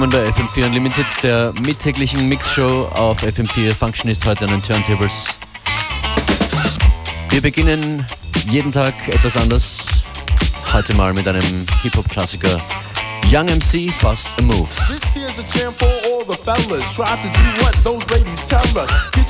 [0.00, 3.74] willkommen bei FM4 Unlimited, der mittäglichen Mixshow auf FM4.
[3.74, 5.26] Function ist heute an den Turntables.
[7.28, 8.06] Wir beginnen
[8.48, 9.78] jeden Tag etwas anders.
[10.72, 12.60] Heute mal mit einem Hip-Hop-Klassiker.
[13.30, 14.68] Young MC Bust a Move.
[14.88, 16.92] This here's a chant for all the fellas.
[16.94, 18.90] Try to do what those ladies tell us.
[19.12, 19.29] Get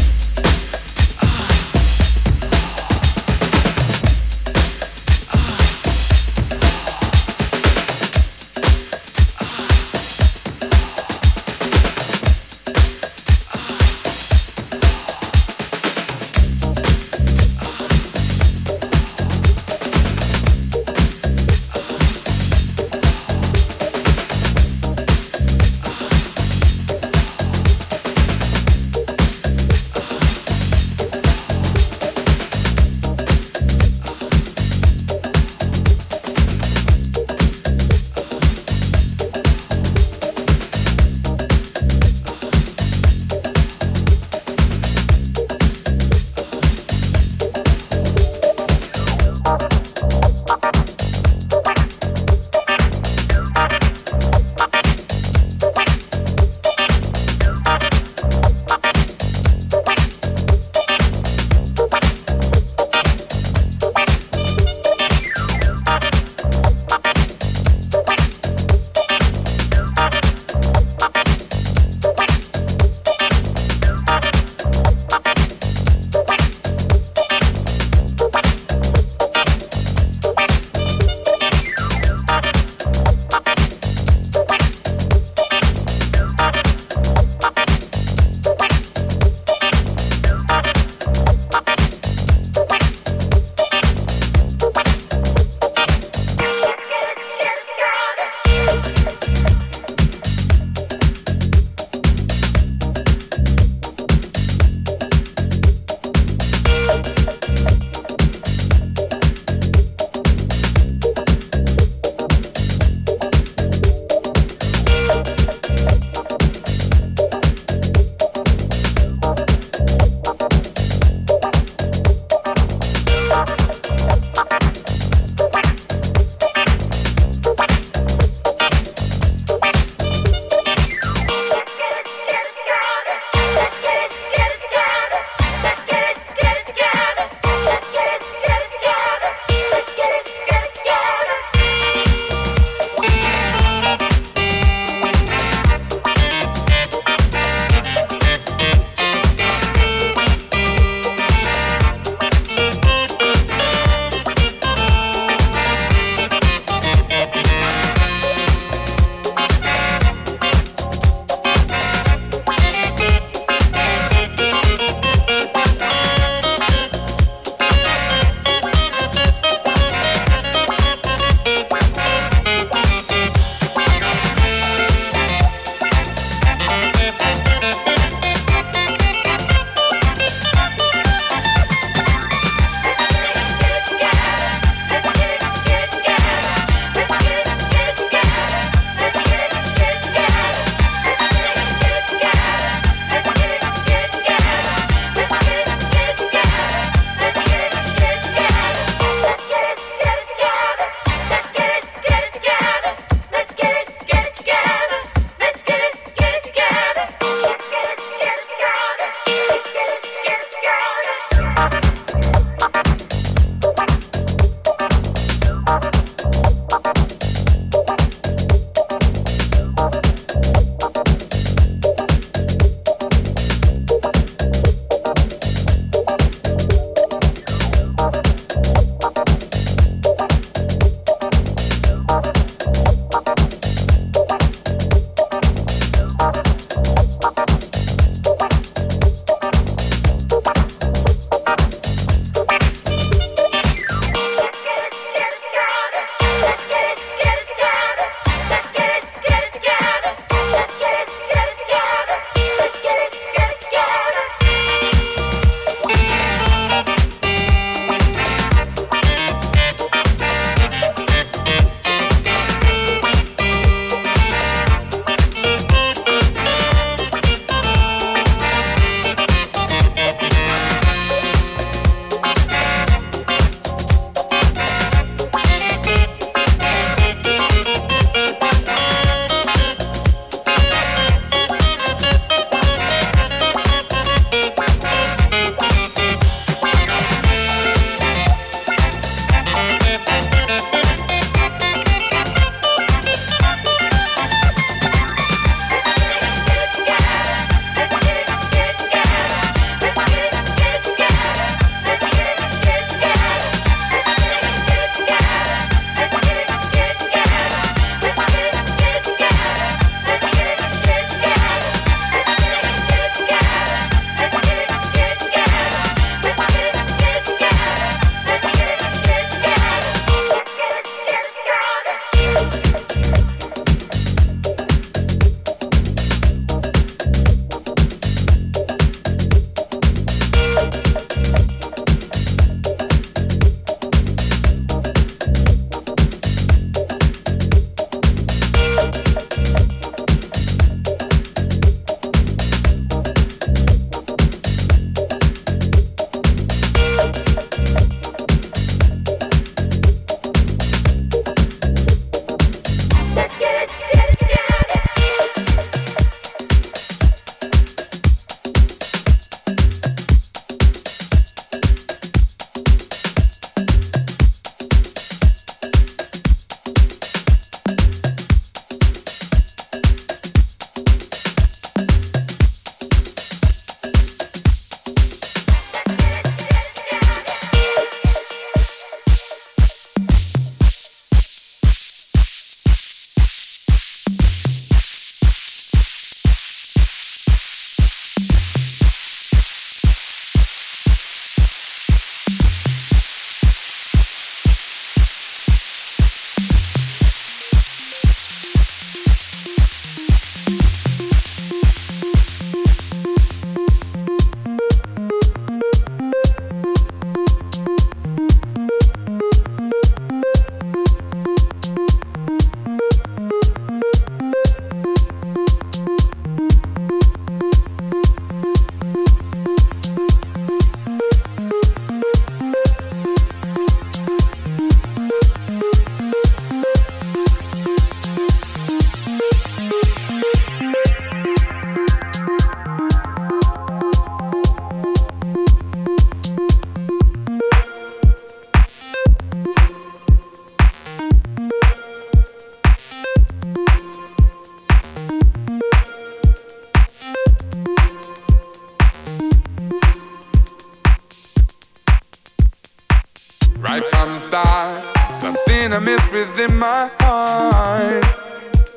[454.01, 454.31] Just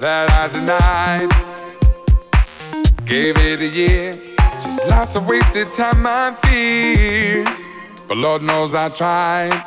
[0.00, 1.31] That I move.
[3.07, 4.12] Break it a year
[4.61, 7.45] Just lots of wasted time I fear.
[8.07, 9.64] But Lord knows I tried.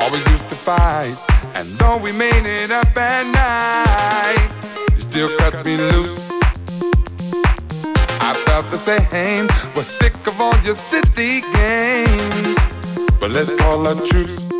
[0.00, 1.14] Always used to fight.
[1.54, 4.48] And though we made it up at night,
[4.96, 6.32] you still cut me loose.
[8.20, 9.46] I felt the same.
[9.76, 12.73] Was sick of all your city games.
[13.24, 14.50] But let's call a truce.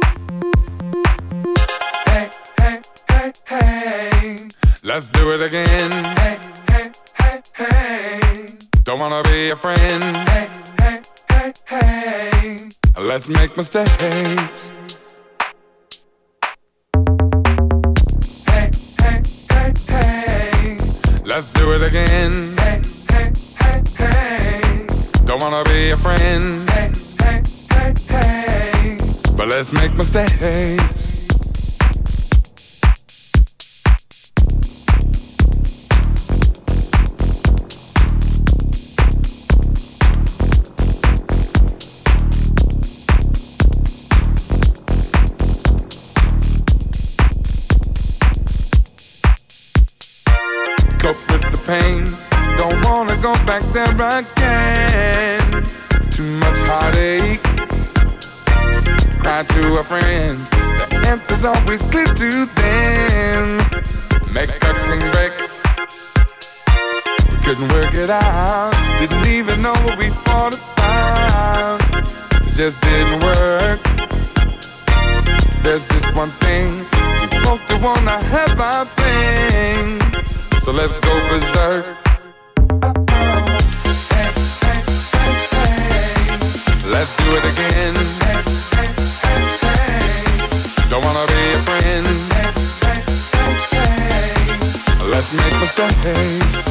[2.07, 2.81] Hey, hey,
[3.11, 4.49] hey, hey.
[4.83, 5.91] Let's do it again.
[6.17, 6.39] Hey,
[6.71, 8.47] hey, hey, hey.
[8.85, 10.03] Don't wanna be a friend.
[10.31, 10.49] Hey,
[10.81, 12.69] hey, hey, hey.
[13.03, 14.73] Let's make mistakes.
[18.49, 18.71] Hey,
[19.03, 19.21] hey,
[19.53, 20.77] hey, hey.
[21.27, 22.33] Let's do it again.
[22.33, 22.81] Hey,
[23.13, 23.31] hey,
[23.61, 24.87] hey, hey.
[25.27, 26.45] Don't wanna be a friend.
[26.71, 26.91] Hey,
[27.21, 27.43] hey,
[29.37, 31.29] But let's make mistakes.
[51.01, 52.05] Cope with the pain.
[52.57, 55.63] Don't wanna go back there again.
[56.11, 57.54] Too much heartache.
[59.25, 60.37] Cry to a friend.
[60.93, 63.57] The answer's always clear to them.
[64.37, 65.33] Make a clean break.
[67.41, 68.73] Couldn't work it out.
[68.99, 71.81] Didn't even know what we fought about.
[72.53, 73.81] Just didn't work.
[75.65, 76.69] There's just one thing.
[77.17, 80.05] We both wanna have our thing.
[80.61, 81.87] So let's go berserk.
[86.85, 88.74] Let's do it again.
[90.89, 92.07] Don't wanna be a friend.
[95.11, 96.65] Let's make mistakes.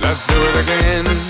[0.00, 1.23] Let's do it again.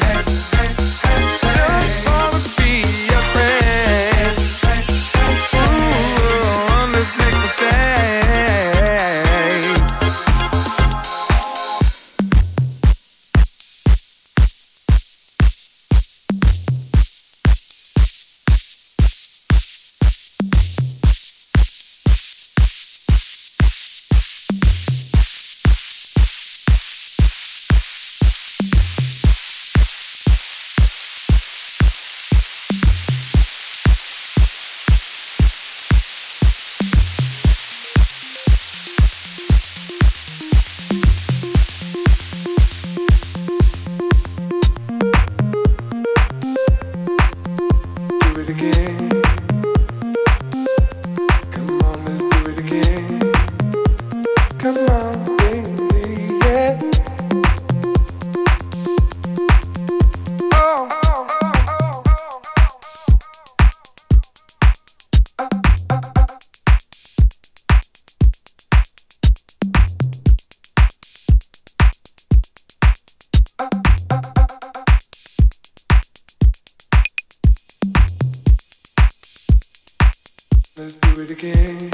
[81.45, 81.91] again.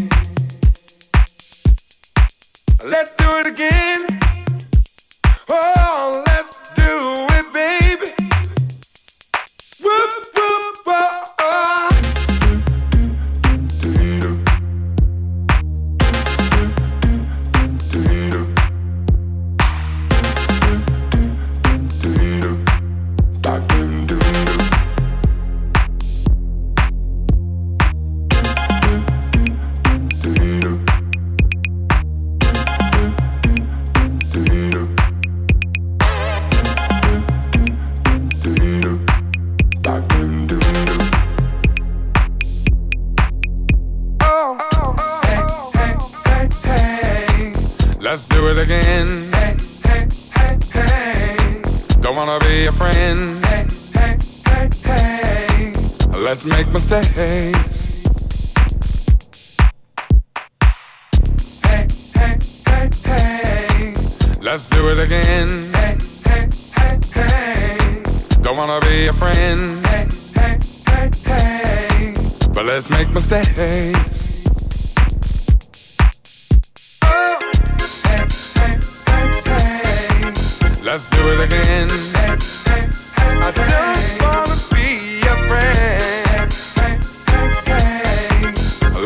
[2.84, 3.69] Let's do it again.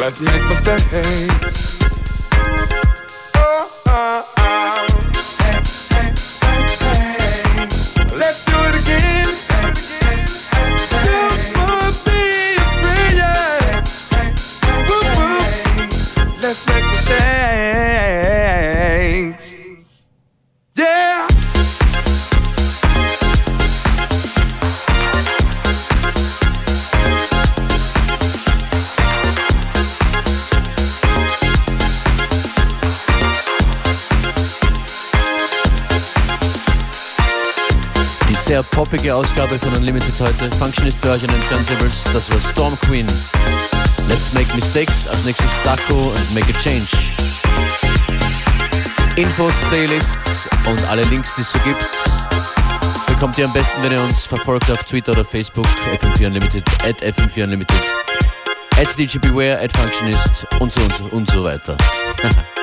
[0.05, 1.74] let's make mistakes.
[38.85, 40.51] Poppige Ausgabe von Unlimited heute.
[40.59, 43.07] Functionist Version and Turntables, das war Storm Queen.
[44.09, 46.87] Let's Make Mistakes, als nächstes Daco and Make a Change.
[49.17, 51.83] Infos, Playlists und alle Links, die es so gibt,
[53.07, 55.67] bekommt ihr am besten, wenn ihr uns verfolgt auf Twitter oder Facebook,
[55.99, 57.83] FM4 Unlimited, at FM4 Unlimited,
[58.77, 61.79] at DJ Beware, at Functionist und so und so, und so weiter.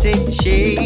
[0.00, 0.78] shape,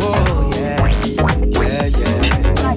[0.00, 0.88] Oh, yeah,
[1.46, 2.74] yeah, yeah.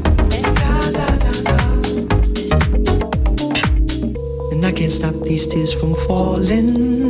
[4.52, 7.01] And I can't stop these tears from falling.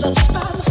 [0.00, 0.69] Just by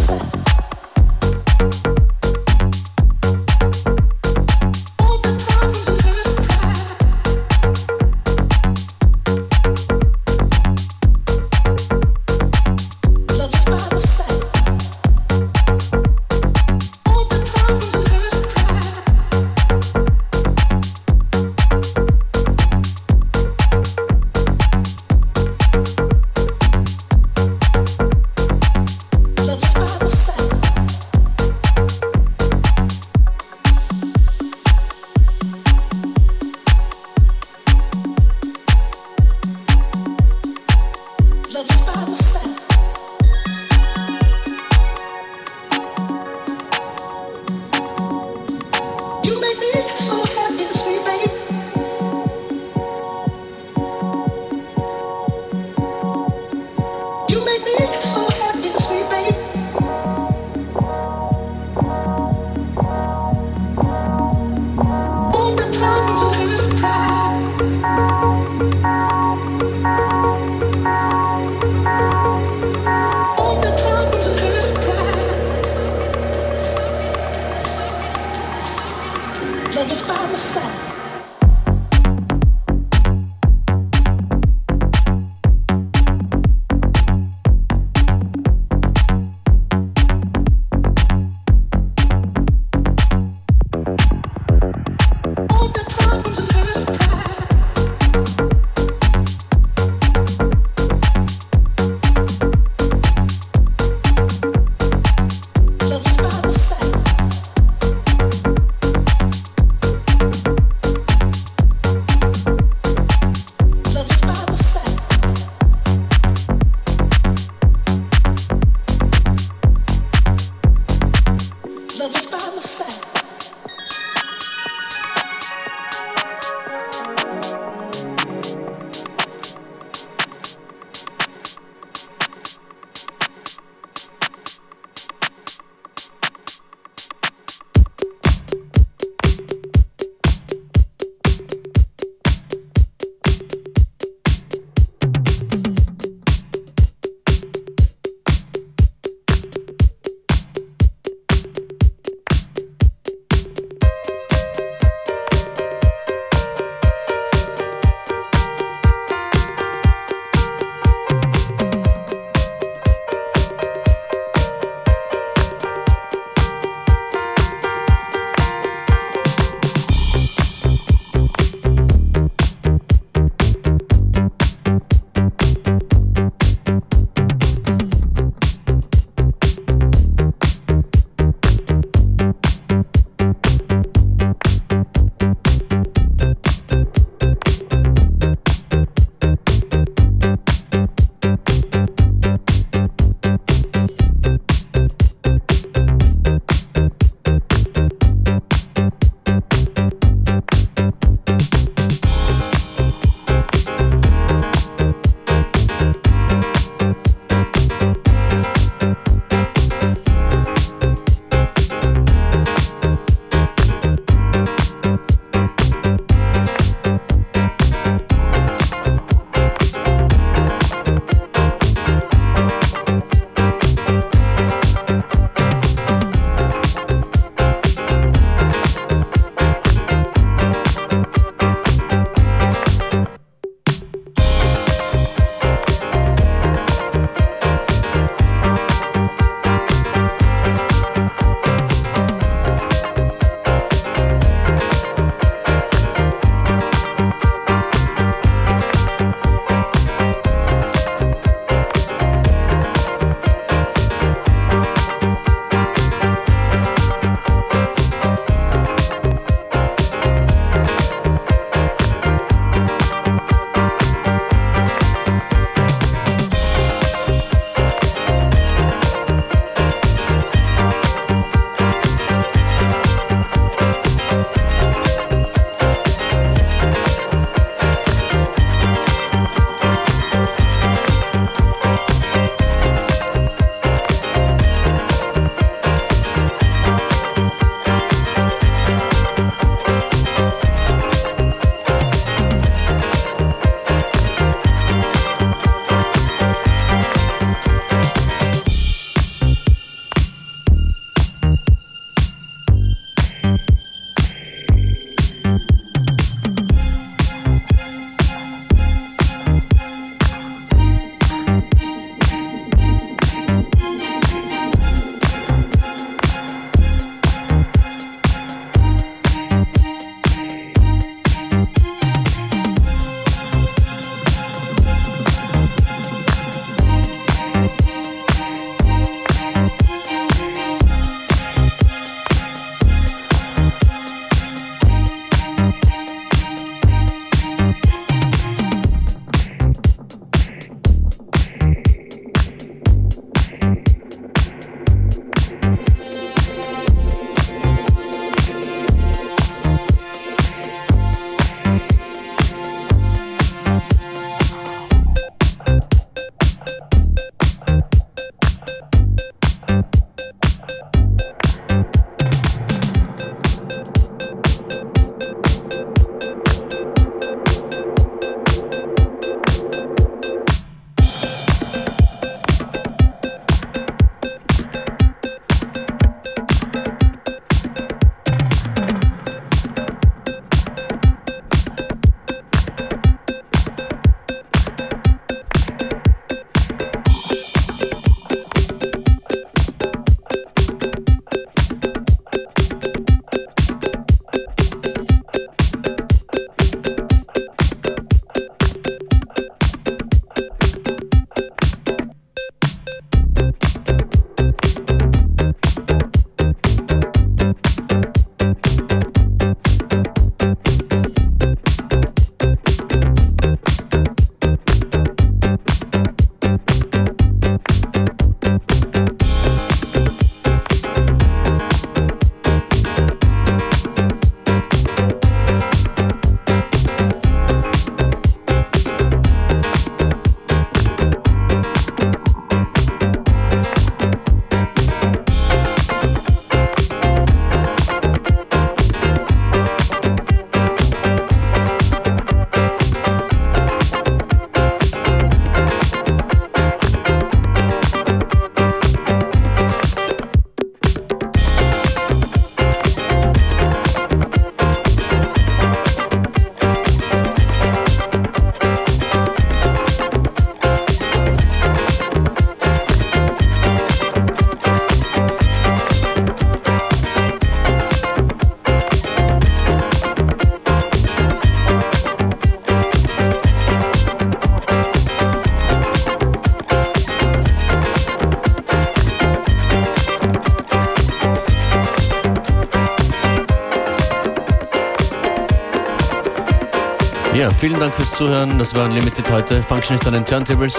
[487.39, 488.37] vielen Dank fürs Zuhören.
[488.37, 489.41] Das war Unlimited heute.
[489.41, 490.57] Functionist an den Turntables.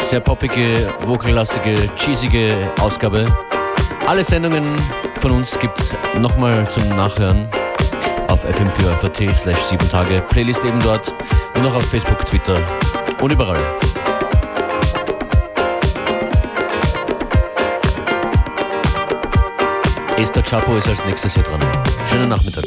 [0.00, 3.26] Sehr poppige, vokallastige, cheesige Ausgabe.
[4.06, 4.74] Alle Sendungen
[5.18, 7.46] von uns gibt's nochmal zum Nachhören
[8.28, 10.22] auf fm4.at slash 7 Tage.
[10.30, 11.14] Playlist eben dort
[11.54, 12.58] und auch auf Facebook, Twitter
[13.20, 13.60] und überall.
[20.16, 21.60] Esther Chapo ist als nächstes hier dran.
[22.06, 22.64] Schönen Nachmittag.